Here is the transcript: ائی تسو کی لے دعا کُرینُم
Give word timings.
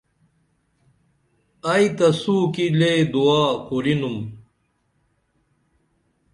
ائی 1.71 1.85
تسو 1.97 2.37
کی 2.53 2.65
لے 2.79 2.93
دعا 3.13 3.43
کُرینُم 3.67 4.17